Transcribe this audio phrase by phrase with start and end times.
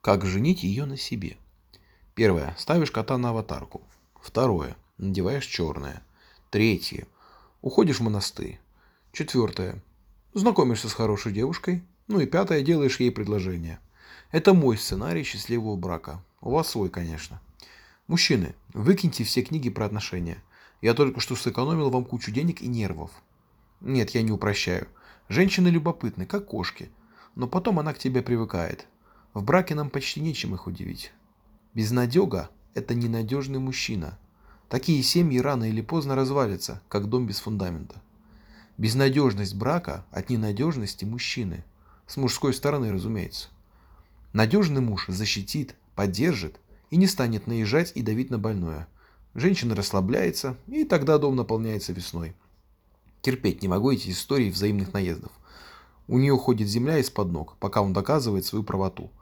[0.00, 1.36] Как женить ее на себе?
[2.14, 2.54] Первое.
[2.56, 3.82] Ставишь кота на аватарку.
[4.20, 4.76] Второе.
[4.96, 6.02] Надеваешь черное.
[6.50, 7.06] Третье.
[7.62, 8.60] Уходишь в монастырь.
[9.12, 9.82] Четвертое.
[10.34, 11.82] Знакомишься с хорошей девушкой.
[12.06, 12.62] Ну и пятое.
[12.62, 13.80] Делаешь ей предложение.
[14.30, 16.22] Это мой сценарий счастливого брака.
[16.40, 17.40] У вас свой, конечно.
[18.06, 20.42] Мужчины, выкиньте все книги про отношения.
[20.80, 23.10] Я только что сэкономил вам кучу денег и нервов.
[23.80, 24.86] Нет, я не упрощаю.
[25.28, 26.88] Женщины любопытны, как кошки.
[27.34, 28.86] Но потом она к тебе привыкает.
[29.38, 31.12] В браке нам почти нечем их удивить.
[31.72, 34.18] Безнадега– это ненадежный мужчина.
[34.68, 38.02] Такие семьи рано или поздно развалятся, как дом без фундамента.
[38.78, 41.64] Безнадежность брака от ненадежности мужчины.
[42.08, 43.50] С мужской стороны, разумеется.
[44.32, 46.58] Надежный муж защитит, поддержит
[46.90, 48.88] и не станет наезжать и давить на больное.
[49.36, 52.34] Женщина расслабляется, и тогда дом наполняется весной.
[53.22, 55.30] Терпеть не могу эти истории взаимных наездов.
[56.08, 59.12] У нее ходит земля из-под ног, пока он доказывает свою правоту.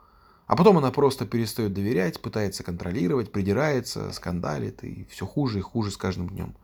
[0.47, 5.91] А потом она просто перестает доверять, пытается контролировать, придирается, скандалит, и все хуже и хуже
[5.91, 6.57] с каждым днем.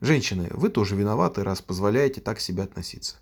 [0.00, 3.16] Женщины, вы тоже виноваты, раз позволяете так себя относиться.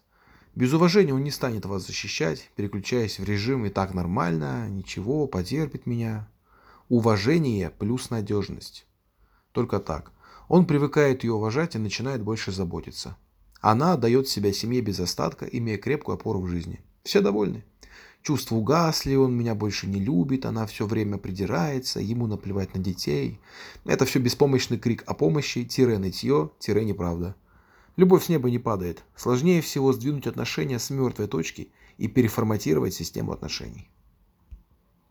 [0.56, 5.87] Без уважения он не станет вас защищать, переключаясь в режим и так нормально, ничего, потерпит
[5.87, 6.28] меня.
[6.89, 8.87] Уважение плюс надежность.
[9.53, 10.12] Только так.
[10.48, 13.17] Он привыкает ее уважать и начинает больше заботиться.
[13.61, 16.81] Она отдает себя семье без остатка, имея крепкую опору в жизни.
[17.03, 17.65] Все довольны.
[18.27, 23.39] Чувства угасли, он меня больше не любит, она все время придирается, ему наплевать на детей.
[23.85, 27.37] Это все беспомощный крик о помощи, тире нытье, тире неправда.
[27.95, 29.05] Любовь с неба не падает.
[29.15, 31.69] Сложнее всего сдвинуть отношения с мертвой точки
[31.99, 33.89] и переформатировать систему отношений.